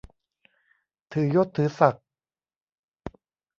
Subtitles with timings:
[1.11, 2.05] ถือยศถือศักดิ์